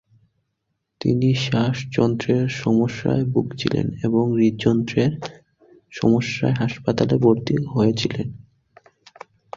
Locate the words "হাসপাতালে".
6.57-7.15